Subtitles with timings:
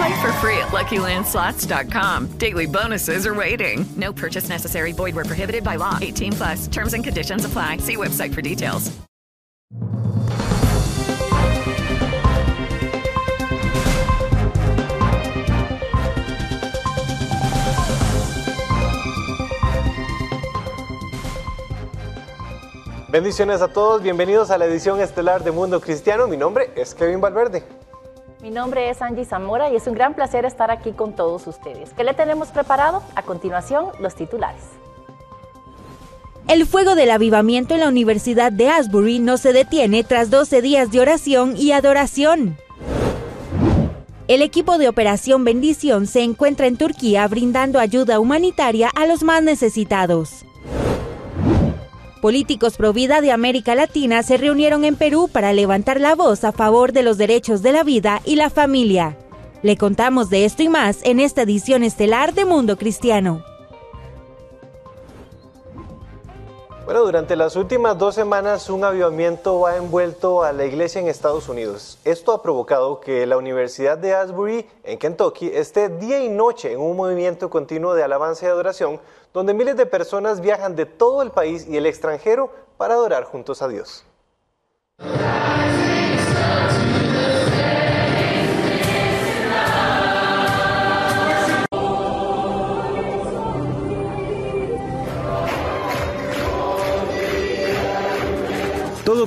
[0.00, 2.38] Play for free at LuckyLandSlots.com.
[2.38, 3.84] Daily bonuses are waiting.
[3.96, 4.92] No purchase necessary.
[4.92, 5.98] Void were prohibited by law.
[6.00, 6.68] 18 plus.
[6.68, 7.76] Terms and conditions apply.
[7.78, 8.90] See website for details.
[23.08, 26.26] Bendiciones a todos, bienvenidos a la edición estelar de Mundo Cristiano.
[26.26, 27.64] Mi nombre es Kevin Valverde.
[28.42, 31.90] Mi nombre es Angie Zamora y es un gran placer estar aquí con todos ustedes.
[31.94, 33.02] ¿Qué le tenemos preparado?
[33.14, 34.62] A continuación, los titulares.
[36.48, 40.90] El fuego del avivamiento en la Universidad de Asbury no se detiene tras 12 días
[40.90, 42.56] de oración y adoración.
[44.26, 49.42] El equipo de Operación Bendición se encuentra en Turquía brindando ayuda humanitaria a los más
[49.42, 50.46] necesitados.
[52.20, 56.52] Políticos pro vida de América Latina se reunieron en Perú para levantar la voz a
[56.52, 59.16] favor de los derechos de la vida y la familia.
[59.62, 63.42] Le contamos de esto y más en esta edición estelar de Mundo Cristiano.
[66.90, 71.48] Bueno, durante las últimas dos semanas un avivamiento ha envuelto a la iglesia en Estados
[71.48, 72.00] Unidos.
[72.04, 76.80] Esto ha provocado que la Universidad de Asbury, en Kentucky, esté día y noche en
[76.80, 78.98] un movimiento continuo de alabanza y adoración,
[79.32, 83.62] donde miles de personas viajan de todo el país y el extranjero para adorar juntos
[83.62, 84.04] a Dios.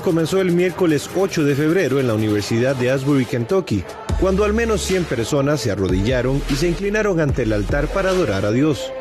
[0.01, 3.83] Comenzó el miércoles 8 de febrero en la Universidad de Asbury, Kentucky,
[4.19, 8.43] cuando al menos 100 personas se arrodillaron y se inclinaron ante el altar para adorar
[8.45, 8.91] a Dios.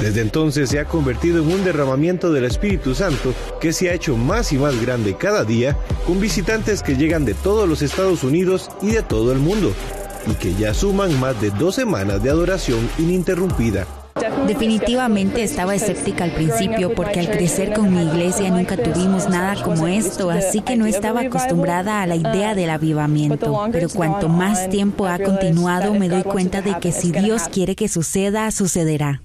[0.00, 4.16] Desde entonces se ha convertido en un derramamiento del Espíritu Santo que se ha hecho
[4.16, 5.76] más y más grande cada día,
[6.06, 9.72] con visitantes que llegan de todos los Estados Unidos y de todo el mundo,
[10.26, 14.03] y que ya suman más de dos semanas de adoración ininterrumpida.
[14.46, 19.86] Definitivamente estaba escéptica al principio porque al crecer con mi iglesia nunca tuvimos nada como
[19.86, 23.68] esto, así que no estaba acostumbrada a la idea del avivamiento.
[23.72, 27.88] Pero cuanto más tiempo ha continuado me doy cuenta de que si Dios quiere que
[27.88, 29.22] suceda, sucederá.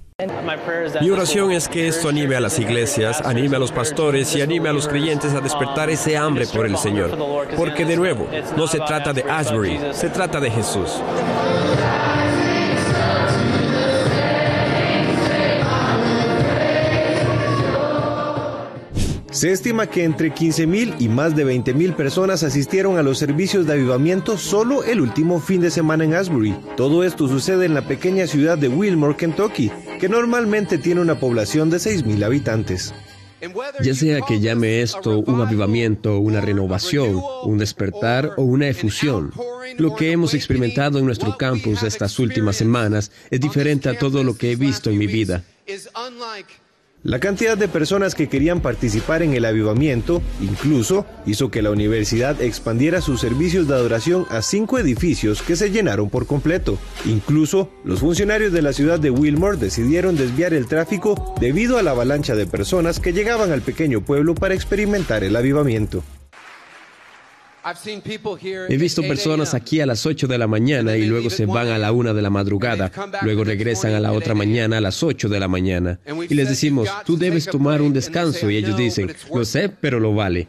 [1.01, 4.67] Mi oración es que esto anime a las iglesias, anime a los pastores y anime
[4.67, 7.17] a los creyentes a despertar ese hambre por el Señor.
[7.55, 8.27] Porque de nuevo,
[8.57, 11.01] no se trata de Asbury, se trata de Jesús.
[19.39, 23.71] Se estima que entre 15.000 y más de 20.000 personas asistieron a los servicios de
[23.71, 26.53] avivamiento solo el último fin de semana en Asbury.
[26.75, 31.69] Todo esto sucede en la pequeña ciudad de Wilmore, Kentucky, que normalmente tiene una población
[31.69, 32.93] de 6.000 habitantes.
[33.81, 39.31] Ya sea que llame esto un avivamiento, una renovación, un despertar o una efusión,
[39.77, 44.35] lo que hemos experimentado en nuestro campus estas últimas semanas es diferente a todo lo
[44.35, 45.45] que he visto en mi vida.
[47.03, 52.41] La cantidad de personas que querían participar en el avivamiento incluso hizo que la universidad
[52.41, 56.77] expandiera sus servicios de adoración a cinco edificios que se llenaron por completo.
[57.05, 61.91] Incluso los funcionarios de la ciudad de Wilmore decidieron desviar el tráfico debido a la
[61.91, 66.03] avalancha de personas que llegaban al pequeño pueblo para experimentar el avivamiento.
[68.69, 71.77] He visto personas aquí a las 8 de la mañana y luego se van a
[71.77, 75.39] la 1 de la madrugada, luego regresan a la otra mañana a las 8 de
[75.39, 75.99] la mañana.
[76.29, 78.49] Y les decimos, tú debes tomar un descanso.
[78.49, 80.47] y ellos dicen, lo sé, pero lo vale.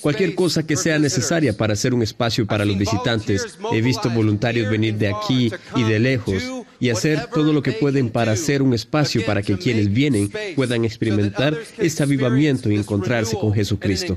[0.00, 3.58] Cualquier cosa que sea necesaria para hacer un espacio para los visitantes.
[3.72, 6.42] He visto voluntarios venir de aquí y de lejos
[6.80, 10.84] y hacer todo lo que pueden para hacer un espacio para que quienes vienen puedan
[10.84, 14.16] experimentar este avivamiento y encontrarse con Jesucristo.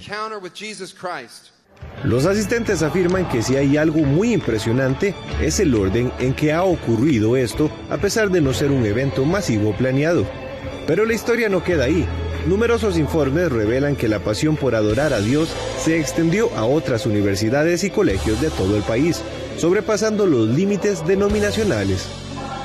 [2.03, 6.63] Los asistentes afirman que si hay algo muy impresionante es el orden en que ha
[6.63, 10.25] ocurrido esto, a pesar de no ser un evento masivo planeado.
[10.87, 12.07] Pero la historia no queda ahí.
[12.47, 17.83] Numerosos informes revelan que la pasión por adorar a Dios se extendió a otras universidades
[17.83, 19.21] y colegios de todo el país,
[19.57, 22.07] sobrepasando los límites denominacionales.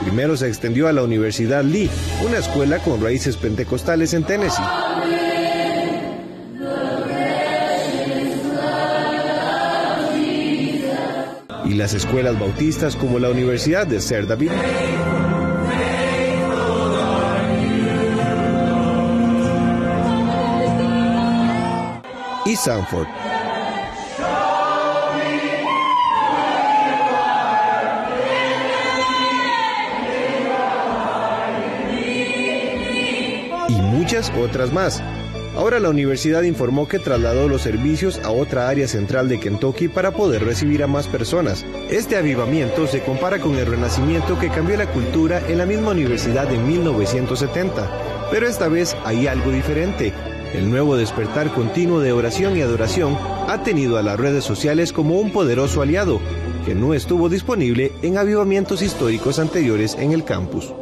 [0.01, 1.91] Primero se extendió a la Universidad Lee,
[2.25, 4.63] una escuela con raíces pentecostales en Tennessee.
[11.65, 14.51] Y las escuelas bautistas como la Universidad de Ser David.
[22.47, 23.36] y Sanford.
[34.07, 35.03] Muchas otras más.
[35.57, 40.13] Ahora la universidad informó que trasladó los servicios a otra área central de Kentucky para
[40.13, 41.67] poder recibir a más personas.
[41.91, 46.53] Este avivamiento se compara con el renacimiento que cambió la cultura en la misma universidad
[46.53, 48.29] en 1970.
[48.31, 50.13] Pero esta vez hay algo diferente.
[50.55, 53.19] El nuevo despertar continuo de oración y adoración
[53.49, 56.21] ha tenido a las redes sociales como un poderoso aliado,
[56.65, 60.73] que no estuvo disponible en avivamientos históricos anteriores en el campus.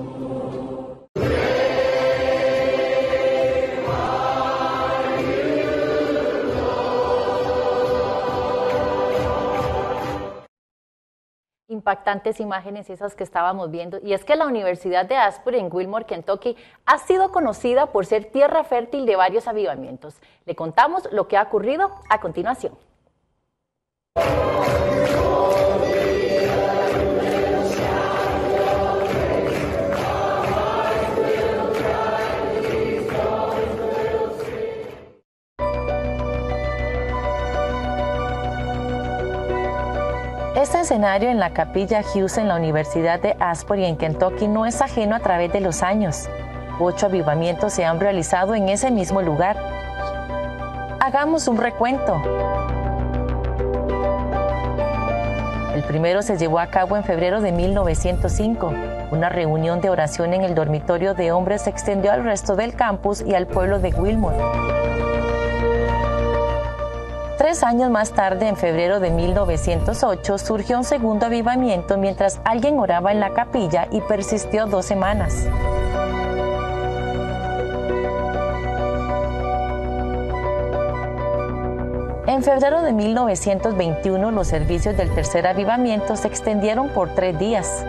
[11.95, 14.01] Impactantes imágenes esas que estábamos viendo.
[14.03, 16.57] Y es que la Universidad de Asbury en Wilmore, Kentucky,
[16.87, 20.17] ha sido conocida por ser tierra fértil de varios avivamientos.
[20.45, 22.77] Le contamos lo que ha ocurrido a continuación.
[40.85, 45.17] Escenario en la capilla Hughes en la Universidad de Asbury en Kentucky no es ajeno
[45.17, 46.29] a través de los años.
[46.79, 49.57] Ocho avivamientos se han realizado en ese mismo lugar.
[51.01, 52.21] Hagamos un recuento.
[55.75, 58.75] El primero se llevó a cabo en febrero de 1905.
[59.11, 63.23] Una reunión de oración en el dormitorio de hombres se extendió al resto del campus
[63.23, 64.84] y al pueblo de Wilmore.
[67.45, 73.13] Tres años más tarde, en febrero de 1908, surgió un segundo avivamiento mientras alguien oraba
[73.13, 75.47] en la capilla y persistió dos semanas.
[82.27, 87.85] En febrero de 1921, los servicios del tercer avivamiento se extendieron por tres días.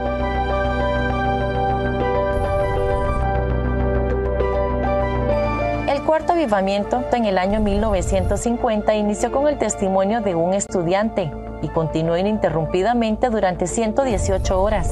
[6.05, 11.31] Cuarto avivamiento en el año 1950 inició con el testimonio de un estudiante
[11.63, 14.91] y continuó ininterrumpidamente durante 118 horas.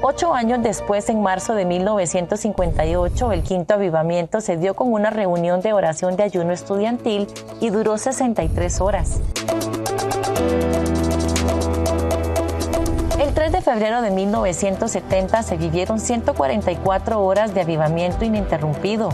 [0.00, 5.60] Ocho años después, en marzo de 1958, el quinto avivamiento se dio con una reunión
[5.60, 7.26] de oración de ayuno estudiantil
[7.60, 9.20] y duró 63 horas.
[13.68, 19.10] El 3 de febrero de 1970 se vivieron 144 horas de avivamiento ininterrumpido.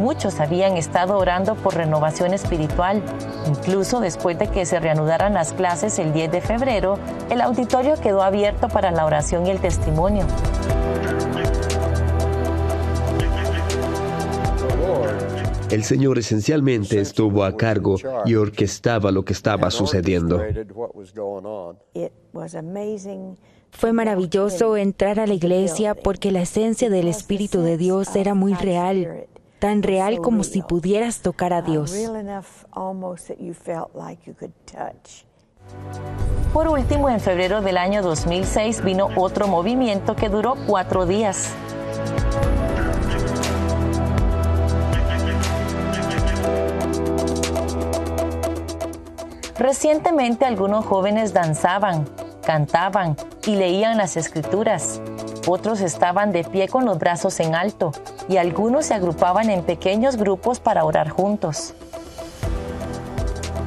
[0.00, 3.00] Muchos habían estado orando por renovación espiritual.
[3.46, 6.98] Incluso después de que se reanudaran las clases el 10 de febrero,
[7.30, 10.26] el auditorio quedó abierto para la oración y el testimonio.
[15.70, 20.42] El Señor esencialmente estuvo a cargo y orquestaba lo que estaba sucediendo.
[23.72, 28.54] Fue maravilloso entrar a la iglesia porque la esencia del Espíritu de Dios era muy
[28.54, 29.26] real,
[29.58, 31.92] tan real como si pudieras tocar a Dios.
[36.52, 41.52] Por último, en febrero del año 2006 vino otro movimiento que duró cuatro días.
[49.58, 52.04] Recientemente algunos jóvenes danzaban,
[52.42, 55.00] cantaban y leían las escrituras.
[55.46, 57.92] Otros estaban de pie con los brazos en alto
[58.28, 61.74] y algunos se agrupaban en pequeños grupos para orar juntos.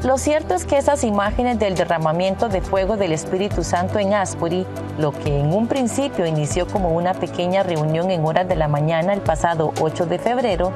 [0.03, 4.67] Lo cierto es que esas imágenes del derramamiento de fuego del Espíritu Santo en Asbury,
[4.99, 9.13] lo que en un principio inició como una pequeña reunión en horas de la mañana
[9.13, 10.71] el pasado 8 de febrero,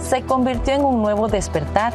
[0.00, 1.92] se convirtió en un nuevo despertar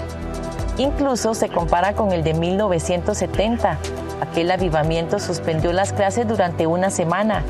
[0.78, 3.78] Incluso se compara con el de 1970.
[4.22, 7.44] Aquel avivamiento suspendió las clases durante una semana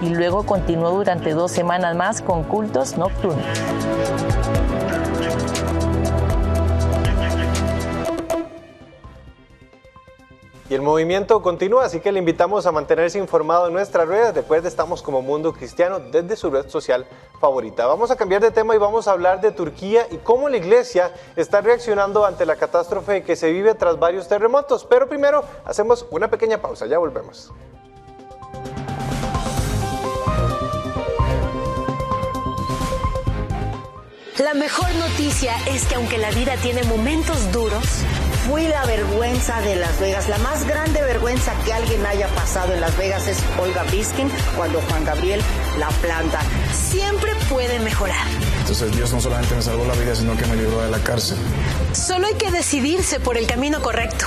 [0.00, 3.44] y luego continuó durante dos semanas más con cultos nocturnos.
[10.74, 14.34] Y el movimiento continúa, así que le invitamos a mantenerse informado en nuestras redes.
[14.34, 17.06] Recuerde, estamos como Mundo Cristiano desde su red social
[17.38, 17.86] favorita.
[17.86, 21.12] Vamos a cambiar de tema y vamos a hablar de Turquía y cómo la iglesia
[21.36, 24.84] está reaccionando ante la catástrofe que se vive tras varios terremotos.
[24.84, 27.52] Pero primero hacemos una pequeña pausa, ya volvemos.
[34.44, 37.82] La mejor noticia es que aunque la vida tiene momentos duros,
[38.46, 40.28] fui la vergüenza de Las Vegas.
[40.28, 44.82] La más grande vergüenza que alguien haya pasado en Las Vegas es Olga Biskin cuando
[44.82, 45.40] Juan Gabriel
[45.78, 46.40] la planta.
[46.74, 48.26] Siempre puede mejorar.
[48.60, 51.38] Entonces Dios no solamente me salvó la vida, sino que me libró de la cárcel.
[51.94, 54.26] Solo hay que decidirse por el camino correcto.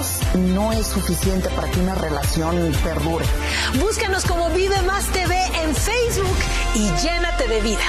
[0.35, 3.25] no es suficiente para que una relación perdure.
[3.79, 6.37] Búscanos como Vive Más TV en Facebook
[6.75, 7.83] y llénate de vida.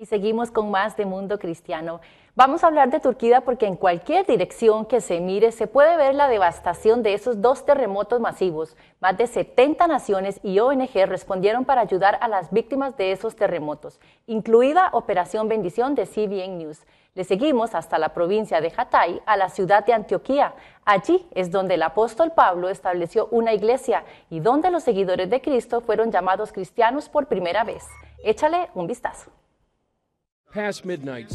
[0.00, 2.00] Y seguimos con más de Mundo Cristiano.
[2.36, 6.14] Vamos a hablar de Turquía porque en cualquier dirección que se mire se puede ver
[6.14, 8.76] la devastación de esos dos terremotos masivos.
[9.00, 13.98] Más de 70 naciones y ONG respondieron para ayudar a las víctimas de esos terremotos,
[14.28, 16.86] incluida Operación Bendición de CBN News.
[17.18, 20.54] Le seguimos hasta la provincia de Hatay, a la ciudad de Antioquía.
[20.84, 25.80] Allí es donde el apóstol Pablo estableció una iglesia y donde los seguidores de Cristo
[25.80, 27.82] fueron llamados cristianos por primera vez.
[28.22, 29.32] Échale un vistazo.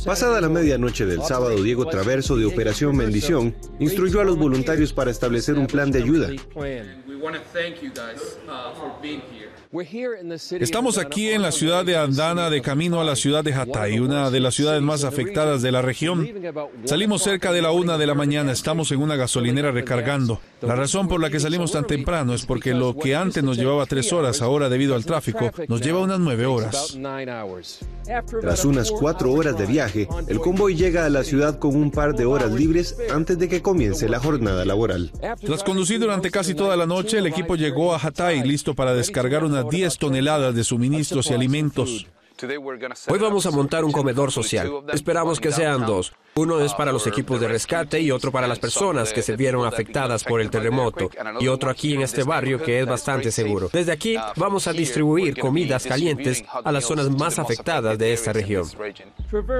[0.05, 5.11] Pasada la medianoche del sábado, Diego Traverso de Operación Bendición instruyó a los voluntarios para
[5.11, 6.29] establecer un plan de ayuda.
[10.59, 14.29] Estamos aquí en la ciudad de Andana de camino a la ciudad de Hatay, una
[14.29, 16.29] de las ciudades más afectadas de la región.
[16.85, 20.39] Salimos cerca de la una de la mañana, estamos en una gasolinera recargando.
[20.61, 23.87] La razón por la que salimos tan temprano es porque lo que antes nos llevaba
[23.87, 26.95] tres horas, ahora debido al tráfico, nos lleva unas nueve horas.
[28.41, 32.13] Tras unas cuatro horas de viaje, el convoy llega a la ciudad con un par
[32.13, 35.11] de horas libres antes de que comience la jornada laboral.
[35.43, 39.43] Tras conducir durante casi toda la noche, el equipo llegó a Hatay listo para descargar
[39.63, 42.07] unas 10 toneladas de suministros y alimentos.
[43.07, 44.69] Hoy vamos a montar un comedor social.
[44.91, 46.13] Esperamos que sean dos.
[46.35, 49.65] Uno es para los equipos de rescate y otro para las personas que se vieron
[49.65, 51.09] afectadas por el terremoto.
[51.39, 53.69] Y otro aquí en este barrio que es bastante seguro.
[53.71, 58.67] Desde aquí vamos a distribuir comidas calientes a las zonas más afectadas de esta región.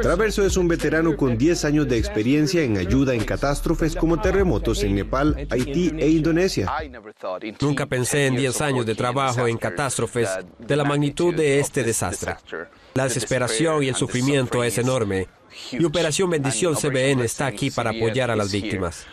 [0.01, 4.83] Traverso es un veterano con 10 años de experiencia en ayuda en catástrofes como terremotos
[4.83, 6.71] en Nepal, Haití e Indonesia.
[7.61, 12.35] Nunca pensé en 10 años de trabajo en catástrofes de la magnitud de este desastre.
[12.93, 15.27] La desesperación y el sufrimiento es enorme.
[15.71, 19.05] Y Operación Bendición CBN está aquí para apoyar a las víctimas.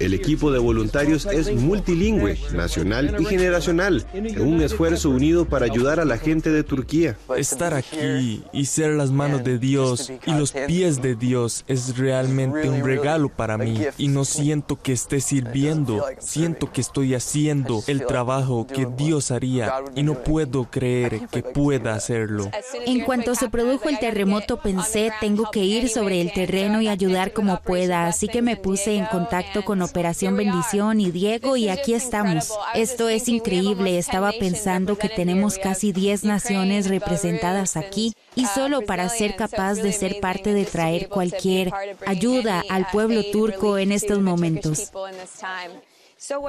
[0.00, 6.00] El equipo de voluntarios es multilingüe, nacional y generacional, en un esfuerzo unido para ayudar
[6.00, 7.16] a la gente de Turquía.
[7.36, 12.68] Estar aquí y ser las manos de Dios y los pies de Dios es realmente
[12.70, 18.06] un regalo para mí y no siento que esté sirviendo, siento que estoy haciendo el
[18.06, 22.50] trabajo que Dios haría y no puedo creer que pueda hacerlo.
[22.86, 27.32] En cuanto se produjo el terremoto pensé, tengo que ir sobre el terreno y ayudar
[27.32, 31.94] como pueda, así que me puse en contacto con Operación Bendición y Diego y aquí
[31.94, 32.52] estamos.
[32.74, 33.98] Esto es increíble.
[33.98, 39.92] Estaba pensando que tenemos casi 10 naciones representadas aquí y solo para ser capaz de
[39.92, 41.72] ser parte de traer cualquier
[42.06, 44.90] ayuda al pueblo turco en estos momentos.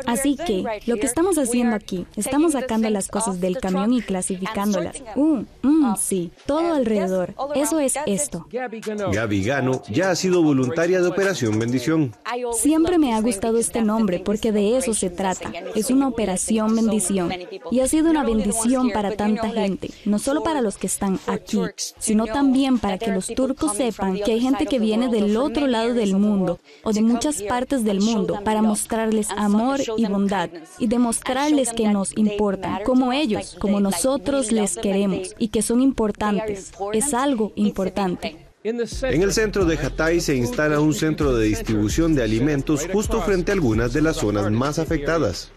[0.05, 5.03] Así que lo que estamos haciendo aquí, estamos sacando las cosas del camión y clasificándolas.
[5.15, 7.33] Uh, mm, sí, todo alrededor.
[7.55, 8.47] Eso es esto.
[8.51, 12.13] Gaby Gano ya ha sido voluntaria de Operación Bendición.
[12.53, 15.51] Siempre me ha gustado este nombre porque de eso se trata.
[15.75, 17.31] Es una operación bendición.
[17.71, 21.59] Y ha sido una bendición para tanta gente, no solo para los que están aquí,
[21.97, 25.93] sino también para que los turcos sepan que hay gente que viene del otro lado
[25.93, 29.29] del mundo o de muchas partes del mundo para mostrarles
[29.63, 35.47] amor y bondad y demostrarles que nos importan, como ellos, como nosotros les queremos y
[35.47, 36.71] que son importantes.
[36.93, 38.37] Es algo importante.
[38.63, 43.51] En el centro de Hatay se instala un centro de distribución de alimentos justo frente
[43.51, 45.51] a algunas de las zonas más afectadas.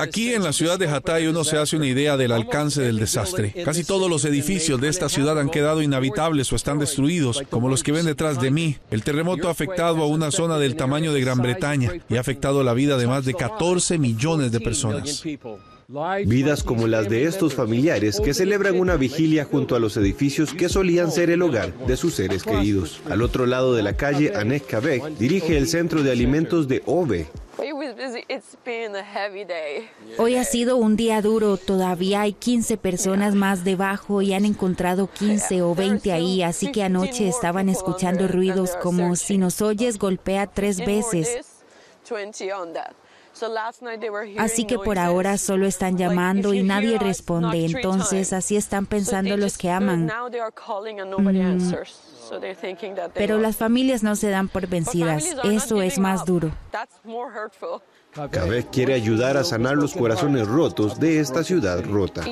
[0.00, 3.52] Aquí en la ciudad de Hatay uno se hace una idea del alcance del desastre.
[3.64, 7.82] Casi todos los edificios de esta ciudad han quedado inhabitables o están destruidos, como los
[7.82, 8.76] que ven detrás de mí.
[8.90, 12.62] El terremoto ha afectado a una zona del tamaño de Gran Bretaña y ha afectado
[12.62, 15.22] la vida de más de 14 millones de personas.
[16.26, 20.68] Vidas como las de estos familiares que celebran una vigilia junto a los edificios que
[20.68, 23.00] solían ser el hogar de sus seres queridos.
[23.08, 27.26] Al otro lado de la calle, Anek Kabek dirige el centro de alimentos de OVE.
[30.18, 35.10] Hoy ha sido un día duro, todavía hay 15 personas más debajo y han encontrado
[35.10, 40.46] 15 o 20 ahí, así que anoche estaban escuchando ruidos como si nos oyes golpea
[40.46, 41.62] tres veces.
[44.38, 47.64] Así que por ahora solo están llamando y nadie responde.
[47.66, 50.06] Entonces así están pensando los que aman.
[50.06, 51.70] Mm.
[53.14, 55.36] Pero las familias no se dan por vencidas.
[55.44, 56.50] Eso es más duro.
[58.30, 62.24] Kabek quiere ayudar a sanar los corazones rotos de esta ciudad rota.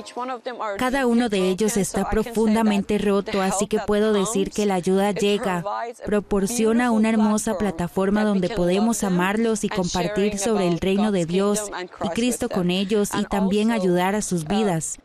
[0.79, 5.63] Cada uno de ellos está profundamente roto, así que puedo decir que la ayuda llega,
[6.05, 11.71] proporciona una hermosa plataforma donde podemos amarlos y compartir sobre el reino de Dios
[12.03, 14.99] y Cristo con ellos y también ayudar a sus vidas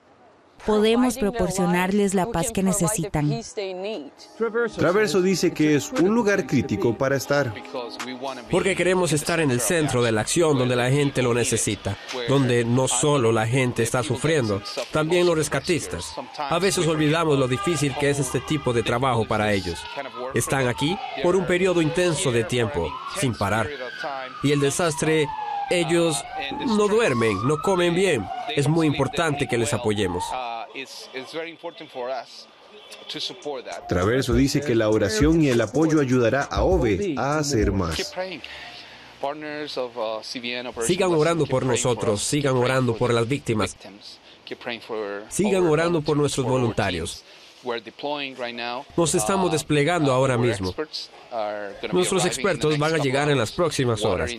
[0.65, 3.41] podemos proporcionarles la paz que necesitan.
[4.77, 7.53] Traverso dice que es un lugar crítico para estar.
[8.49, 12.63] Porque queremos estar en el centro de la acción donde la gente lo necesita, donde
[12.65, 16.13] no solo la gente está sufriendo, también los rescatistas.
[16.37, 19.79] A veces olvidamos lo difícil que es este tipo de trabajo para ellos.
[20.33, 23.67] Están aquí por un periodo intenso de tiempo, sin parar.
[24.43, 25.27] Y el desastre
[25.71, 26.21] ellos
[26.65, 28.27] no duermen, no comen bien.
[28.55, 30.23] Es muy importante que les apoyemos.
[33.87, 38.13] Traverso dice que la oración y el apoyo ayudará a OVE a hacer más.
[40.85, 43.77] Sigan orando por nosotros, sigan orando por las víctimas,
[45.29, 47.23] sigan orando por nuestros voluntarios.
[48.97, 50.73] Nos estamos desplegando ahora mismo.
[51.91, 54.31] Nuestros expertos van a llegar en las próximas horas.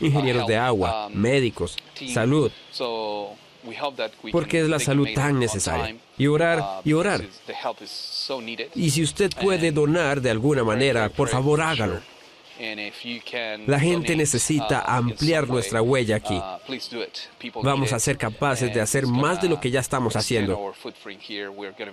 [0.00, 1.76] Ingenieros de agua, médicos,
[2.12, 2.50] salud,
[4.32, 5.96] porque es la salud tan necesaria.
[6.18, 7.24] Y orar, y orar.
[8.74, 12.00] Y si usted puede donar de alguna manera, por favor hágalo.
[13.66, 16.40] La gente necesita ampliar nuestra huella aquí.
[17.62, 20.72] Vamos a ser capaces de hacer más de lo que ya estamos haciendo.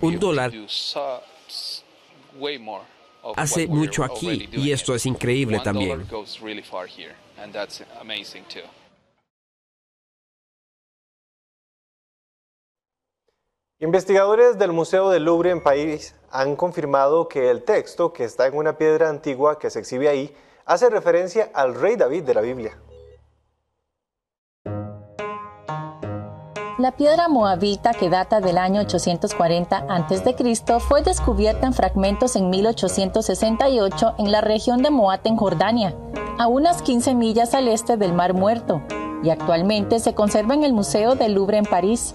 [0.00, 0.52] Un dólar
[3.36, 6.06] hace mucho aquí y esto es increíble también.
[13.82, 18.56] Investigadores del Museo del Louvre en París han confirmado que el texto que está en
[18.56, 20.32] una piedra antigua que se exhibe ahí
[20.64, 22.78] hace referencia al rey David de la Biblia.
[26.78, 30.78] La piedra moabita que data del año 840 a.C.
[30.78, 35.96] fue descubierta en fragmentos en 1868 en la región de Moat en Jordania,
[36.38, 38.80] a unas 15 millas al este del Mar Muerto,
[39.24, 42.12] y actualmente se conserva en el Museo del Louvre en París.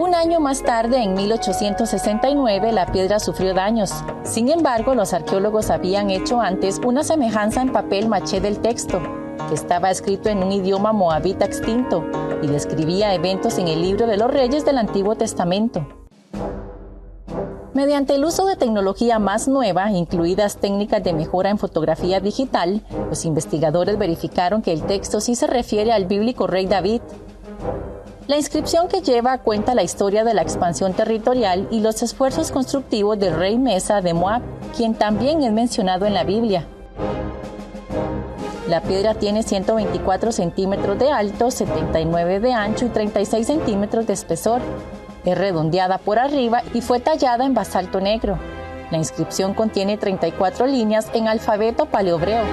[0.00, 3.92] Un año más tarde, en 1869, la piedra sufrió daños.
[4.22, 8.98] Sin embargo, los arqueólogos habían hecho antes una semejanza en papel maché del texto,
[9.46, 12.02] que estaba escrito en un idioma moabita extinto
[12.40, 15.86] y describía eventos en el libro de los reyes del Antiguo Testamento.
[17.74, 23.26] Mediante el uso de tecnología más nueva, incluidas técnicas de mejora en fotografía digital, los
[23.26, 27.02] investigadores verificaron que el texto sí se refiere al bíblico rey David,
[28.30, 33.18] la inscripción que lleva cuenta la historia de la expansión territorial y los esfuerzos constructivos
[33.18, 34.40] del rey Mesa de Moab,
[34.76, 36.64] quien también es mencionado en la Biblia.
[38.68, 44.60] La piedra tiene 124 centímetros de alto, 79 de ancho y 36 centímetros de espesor.
[45.24, 48.38] Es redondeada por arriba y fue tallada en basalto negro.
[48.92, 52.44] La inscripción contiene 34 líneas en alfabeto paleobreo.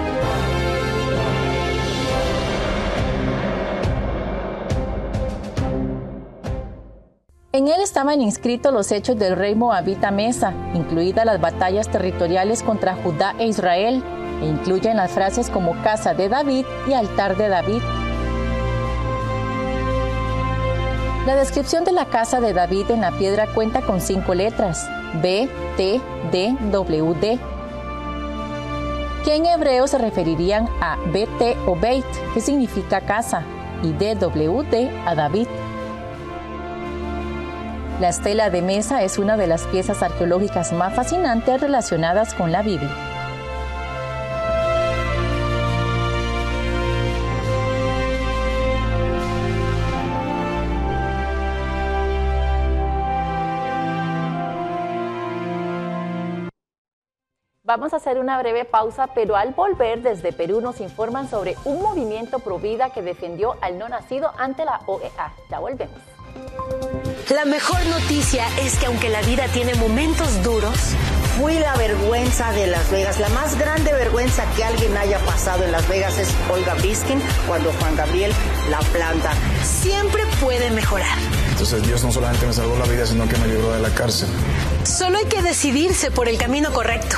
[7.58, 12.94] En él estaban inscritos los hechos del rey moabita Mesa, incluidas las batallas territoriales contra
[12.94, 14.04] Judá e Israel,
[14.44, 17.82] e incluyen las frases como casa de David y altar de David.
[21.26, 24.88] La descripción de la casa de David en la piedra cuenta con cinco letras,
[25.24, 26.00] B, T,
[26.32, 27.40] D, W, D,
[29.26, 33.42] que en hebreo se referirían a BT o Beit, que significa casa,
[33.82, 34.16] y D,
[35.08, 35.48] a David.
[38.00, 42.62] La estela de mesa es una de las piezas arqueológicas más fascinantes relacionadas con la
[42.62, 42.92] Biblia.
[57.64, 61.82] Vamos a hacer una breve pausa, pero al volver desde Perú nos informan sobre un
[61.82, 65.34] movimiento pro vida que defendió al no nacido ante la OEA.
[65.50, 66.00] Ya volvemos.
[67.30, 70.78] La mejor noticia es que aunque la vida tiene momentos duros,
[71.38, 73.20] fui la vergüenza de Las Vegas.
[73.20, 77.74] La más grande vergüenza que alguien haya pasado en Las Vegas es Olga Biskin cuando
[77.74, 78.32] Juan Gabriel
[78.70, 79.34] la planta.
[79.62, 81.18] Siempre puede mejorar.
[81.52, 84.30] Entonces Dios no solamente me salvó la vida, sino que me libró de la cárcel.
[84.86, 87.18] Solo hay que decidirse por el camino correcto.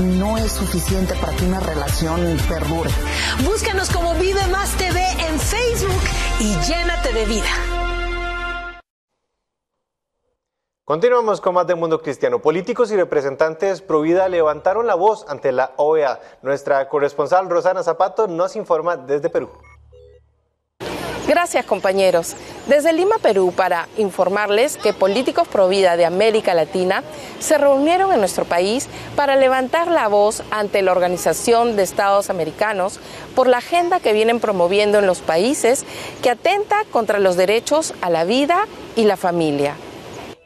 [0.00, 2.90] no es suficiente para que una relación perdure.
[3.44, 6.02] Búscanos como Vive Más TV en Facebook
[6.40, 7.48] y llénate de vida.
[10.84, 12.40] Continuamos con más de Mundo Cristiano.
[12.40, 16.18] Políticos y representantes pro vida levantaron la voz ante la OEA.
[16.40, 19.50] Nuestra corresponsal Rosana Zapato nos informa desde Perú.
[21.28, 22.36] Gracias compañeros.
[22.68, 27.02] Desde Lima, Perú, para informarles que políticos pro vida de América Latina
[27.38, 32.98] se reunieron en nuestro país para levantar la voz ante la Organización de Estados Americanos
[33.34, 35.84] por la agenda que vienen promoviendo en los países
[36.22, 39.74] que atenta contra los derechos a la vida y la familia.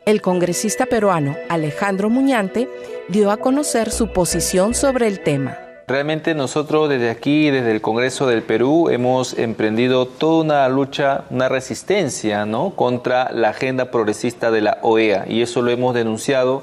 [0.05, 2.68] El congresista peruano Alejandro Muñante
[3.07, 5.72] dio a conocer su posición sobre el tema.
[5.93, 11.51] Realmente nosotros desde aquí, desde el Congreso del Perú, hemos emprendido toda una lucha, una
[11.51, 12.71] resistencia ¿no?
[12.71, 16.63] contra la agenda progresista de la OEA y eso lo hemos denunciado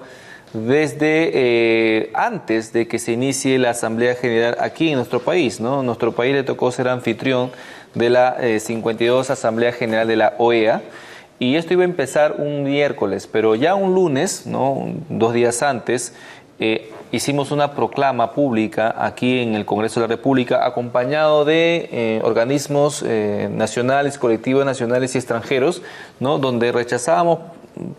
[0.54, 5.60] desde eh, antes de que se inicie la Asamblea General aquí en nuestro país.
[5.60, 5.84] ¿no?
[5.84, 7.52] Nuestro país le tocó ser anfitrión
[7.94, 10.82] de la 52 eh, Asamblea General de la OEA.
[11.38, 14.92] Y esto iba a empezar un miércoles, pero ya un lunes, ¿no?
[15.08, 16.16] dos días antes,
[16.60, 22.22] eh, hicimos una proclama pública aquí en el Congreso de la República, acompañado de eh,
[22.24, 25.82] organismos eh, nacionales, colectivos nacionales y extranjeros,
[26.20, 26.38] ¿no?
[26.38, 27.40] donde rechazábamos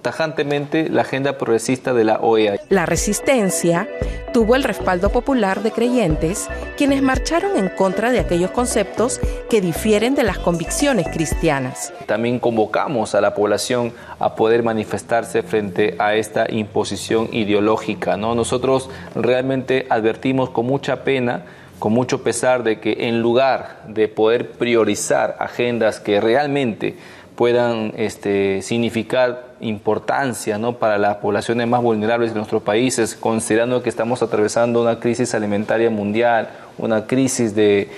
[0.02, 2.60] tajantemente la agenda progresista de la OEA.
[2.68, 3.88] La resistencia
[4.32, 10.14] tuvo el respaldo popular de creyentes, quienes marcharon en contra de aquellos conceptos que difieren
[10.14, 11.92] de las convicciones cristianas.
[12.06, 18.16] También convocamos a la población a poder manifestarse frente a esta imposición ideológica.
[18.16, 18.34] ¿no?
[18.34, 21.44] Nosotros realmente advertimos con mucha pena
[21.80, 26.96] con mucho pesar de que en lugar de poder priorizar agendas que realmente
[27.40, 34.22] puedan este, significar importancia para las poblaciones más vulnerables de nuestros países, considerando que estamos
[34.22, 37.88] atravesando una crisis alimentaria mundial, una crisis de,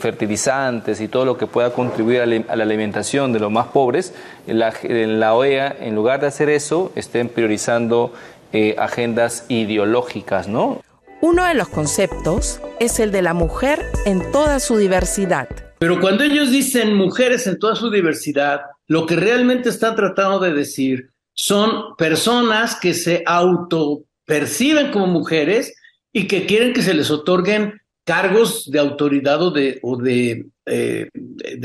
[0.00, 4.14] fertilizantes y todo lo que pueda contribuir a la alimentación de los más pobres,
[4.48, 8.12] la, la OEA, en lugar de hacer eso, estén priorizando
[8.52, 10.80] eh, agendas ideológicas, ¿no?
[11.20, 15.69] Uno de los conceptos es el de la mujer en toda su diversidad.
[15.80, 20.52] Pero cuando ellos dicen mujeres en toda su diversidad, lo que realmente están tratando de
[20.52, 25.74] decir son personas que se autoperciben como mujeres
[26.12, 31.08] y que quieren que se les otorguen cargos de autoridad o de, o de, eh,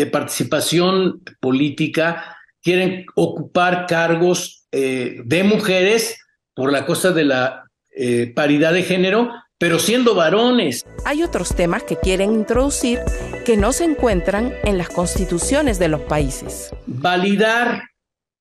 [0.10, 6.17] participación política, quieren ocupar cargos eh, de mujeres
[6.54, 10.86] por la cosa de la eh, paridad de género, pero siendo varones.
[11.06, 13.00] Hay otros temas que quieren introducir
[13.46, 16.72] que no se encuentran en las constituciones de los países.
[16.86, 17.84] Validar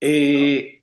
[0.00, 0.82] eh,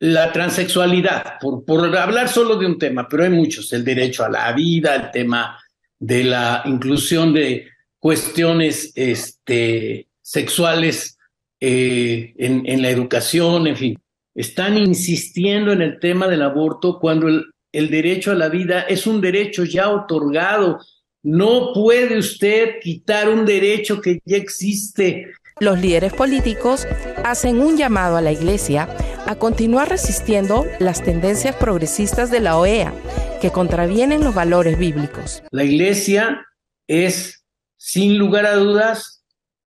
[0.00, 4.30] la transexualidad, por, por hablar solo de un tema, pero hay muchos, el derecho a
[4.30, 5.58] la vida, el tema
[5.98, 11.18] de la inclusión de cuestiones este, sexuales
[11.60, 13.98] eh, en, en la educación, en fin
[14.38, 19.06] están insistiendo en el tema del aborto cuando el, el derecho a la vida es
[19.06, 20.80] un derecho ya otorgado.
[21.22, 25.32] No puede usted quitar un derecho que ya existe.
[25.60, 26.86] Los líderes políticos
[27.24, 28.88] hacen un llamado a la Iglesia
[29.26, 32.94] a continuar resistiendo las tendencias progresistas de la OEA
[33.40, 35.42] que contravienen los valores bíblicos.
[35.50, 36.46] La Iglesia
[36.86, 37.44] es,
[37.76, 39.18] sin lugar a dudas,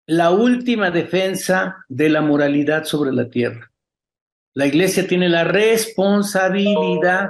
[0.08, 3.72] la última defensa de la moralidad sobre la tierra.
[4.54, 7.30] La iglesia tiene la responsabilidad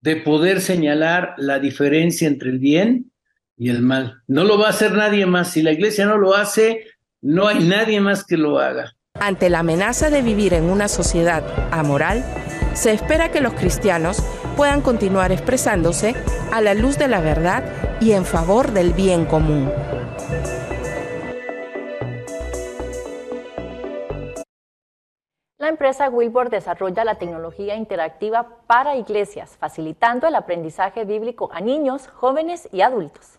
[0.00, 3.12] de poder señalar la diferencia entre el bien
[3.56, 4.22] y el mal.
[4.26, 5.52] No lo va a hacer nadie más.
[5.52, 6.84] Si la iglesia no lo hace,
[7.20, 8.94] no hay nadie más que lo haga.
[9.14, 12.24] Ante la amenaza de vivir en una sociedad amoral,
[12.74, 14.22] se espera que los cristianos
[14.56, 16.14] puedan continuar expresándose
[16.52, 17.64] a la luz de la verdad
[18.00, 19.70] y en favor del bien común.
[25.70, 32.68] Empresa Wilbur desarrolla la tecnología interactiva para iglesias, facilitando el aprendizaje bíblico a niños, jóvenes
[32.72, 33.38] y adultos.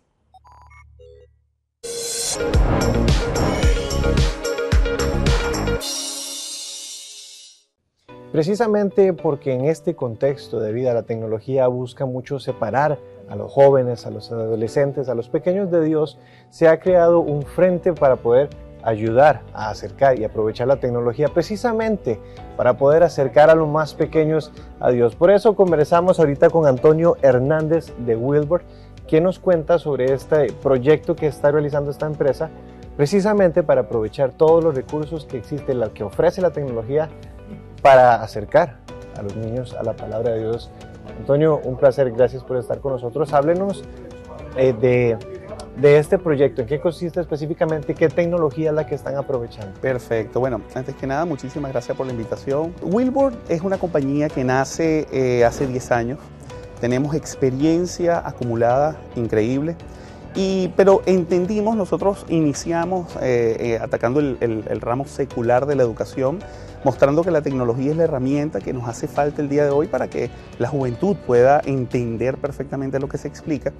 [8.31, 12.97] Precisamente porque en este contexto de vida la tecnología busca mucho separar
[13.29, 16.17] a los jóvenes, a los adolescentes, a los pequeños de Dios,
[16.49, 18.49] se ha creado un frente para poder
[18.83, 22.19] ayudar a acercar y aprovechar la tecnología precisamente
[22.57, 25.15] para poder acercar a los más pequeños a Dios.
[25.15, 28.63] Por eso conversamos ahorita con Antonio Hernández de Wilbur,
[29.07, 32.49] quien nos cuenta sobre este proyecto que está realizando esta empresa,
[32.95, 37.09] precisamente para aprovechar todos los recursos que existen, la que ofrece la tecnología
[37.81, 38.77] para acercar
[39.17, 40.69] a los niños a la palabra de Dios.
[41.19, 43.33] Antonio, un placer, gracias por estar con nosotros.
[43.33, 43.83] Háblenos
[44.55, 45.17] eh, de
[45.81, 46.61] de este proyecto?
[46.61, 47.95] ¿En qué consiste específicamente?
[47.95, 49.79] ¿Qué tecnología es la que están aprovechando?
[49.81, 50.39] Perfecto.
[50.39, 52.73] Bueno, antes que nada, muchísimas gracias por la invitación.
[52.83, 56.19] Wilbur es una compañía que nace eh, hace 10 años.
[56.79, 59.75] Tenemos experiencia acumulada increíble.
[60.35, 66.39] Y, pero entendimos, nosotros iniciamos eh, eh, atacando el, ramo secular de la educación,
[66.85, 69.87] mostrando que la tecnología es la herramienta que nos hace falta el día de hoy
[69.87, 73.73] para que la juventud pueda entender perfectamente lo que se explica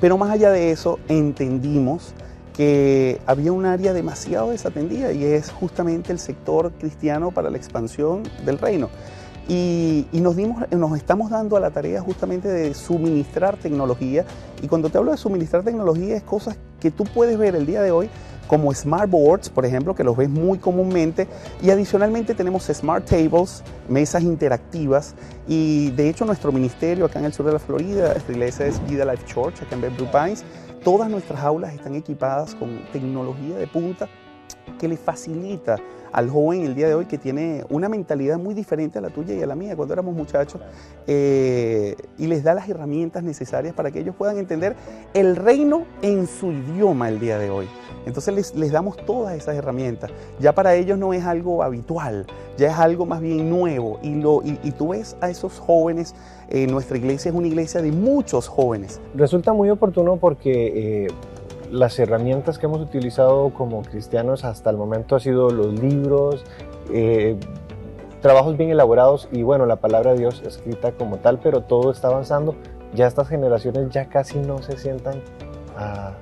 [0.00, 2.14] pero más allá de eso, entendimos
[2.54, 8.22] que había un área demasiado desatendida y es justamente el sector cristiano para la expansión
[8.44, 8.88] del reino.
[9.46, 14.24] Y, nos, dimos, nos estamos dando a la tarea justamente de suministrar tecnología.
[14.62, 17.82] Y cuando te hablo de suministrar tecnología es cosas que tú puedes ver el día
[17.82, 18.08] de hoy
[18.46, 21.26] como smart boards, por ejemplo, que los ves muy comúnmente.
[21.62, 25.14] Y adicionalmente tenemos smart tables, mesas interactivas.
[25.46, 28.84] Y de hecho nuestro ministerio acá en el sur de la Florida, esta iglesia es
[28.86, 30.44] Vida Life Church, acá en Blue Pines,
[30.82, 34.08] todas nuestras aulas están equipadas con tecnología de punta
[34.78, 35.76] que le facilita
[36.14, 39.34] al joven el día de hoy que tiene una mentalidad muy diferente a la tuya
[39.34, 40.60] y a la mía cuando éramos muchachos
[41.08, 44.76] eh, y les da las herramientas necesarias para que ellos puedan entender
[45.12, 47.68] el reino en su idioma el día de hoy.
[48.06, 50.12] Entonces les, damos todas esas herramientas.
[50.38, 53.98] Ya para ellos no es algo habitual, ya es algo más bien nuevo.
[54.00, 56.14] Y, lo, y, tú ves a esos jóvenes,
[56.48, 59.00] eh, nuestra iglesia es una iglesia de muchos jóvenes.
[59.16, 61.06] Resulta muy oportuno porque...
[61.06, 61.08] Eh,
[61.70, 66.44] las herramientas que hemos utilizado como cristianos hasta el momento ha sido los libros,
[66.90, 67.36] eh,
[68.20, 72.08] trabajos bien elaborados y bueno, la palabra de Dios escrita como tal, pero todo está
[72.08, 72.54] avanzando.
[72.94, 75.20] Ya estas generaciones ya casi no se sientan
[75.76, 76.12] a,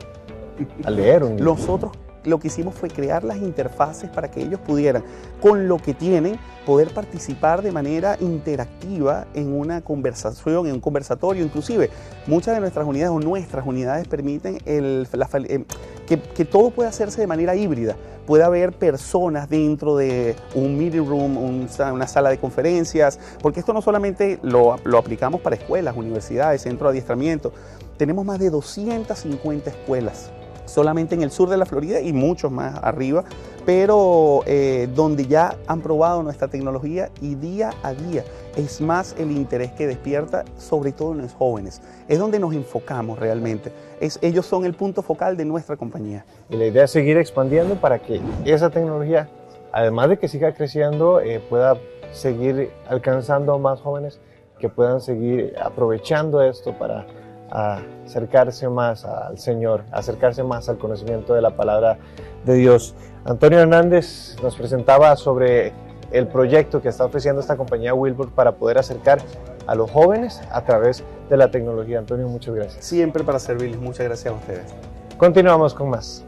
[0.84, 1.44] a leer un libro.
[1.44, 1.92] Los otros
[2.24, 5.02] lo que hicimos fue crear las interfaces para que ellos pudieran,
[5.40, 11.44] con lo que tienen, poder participar de manera interactiva en una conversación, en un conversatorio.
[11.44, 11.90] Inclusive,
[12.26, 15.08] muchas de nuestras unidades o nuestras unidades permiten el,
[15.48, 15.64] eh,
[16.06, 17.96] que, todo pueda hacerse de manera híbrida.
[18.26, 23.82] Puede haber personas dentro de un meeting room, una sala de conferencias, porque esto no
[23.82, 27.52] solamente lo, lo aplicamos para escuelas, universidades, centros de adiestramiento.
[27.96, 30.30] Tenemos más de 250 escuelas
[30.72, 33.24] solamente en el sur de la Florida y muchos más arriba,
[33.66, 38.24] pero eh, donde ya han probado nuestra tecnología y día a día
[38.56, 41.82] es más el interés que despierta, sobre todo en los jóvenes.
[42.08, 43.70] Es donde nos enfocamos realmente.
[44.00, 46.24] Es, ellos son el punto focal de nuestra compañía.
[46.48, 49.28] Y la idea es seguir expandiendo para que esa tecnología,
[49.72, 51.76] además de que siga creciendo, eh, pueda
[52.12, 54.20] seguir alcanzando a más jóvenes
[54.58, 57.06] que puedan seguir aprovechando esto para
[57.52, 61.98] acercarse más al Señor, acercarse más al conocimiento de la palabra
[62.44, 62.94] de Dios.
[63.24, 65.72] Antonio Hernández nos presentaba sobre
[66.10, 69.20] el proyecto que está ofreciendo esta compañía Wilbur para poder acercar
[69.66, 71.98] a los jóvenes a través de la tecnología.
[71.98, 72.84] Antonio, muchas gracias.
[72.84, 73.80] Siempre para servirles.
[73.80, 74.74] Muchas gracias a ustedes.
[75.18, 76.24] Continuamos con más.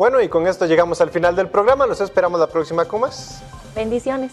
[0.00, 1.86] Bueno, y con esto llegamos al final del programa.
[1.86, 3.42] Nos esperamos la próxima con más.
[3.74, 4.32] Bendiciones.